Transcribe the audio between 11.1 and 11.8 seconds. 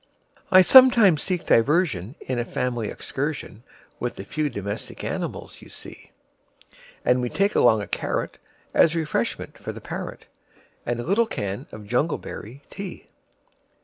can